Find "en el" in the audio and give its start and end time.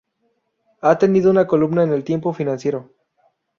1.83-2.03